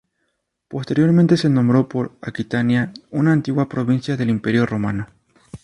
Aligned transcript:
Posteriormente 0.67 1.37
se 1.37 1.47
nombró 1.47 1.87
por 1.87 2.17
Aquitania, 2.23 2.91
una 3.11 3.33
antigua 3.33 3.69
provincia 3.69 4.17
del 4.17 4.31
Imperio 4.31 4.65
romano. 4.65 5.05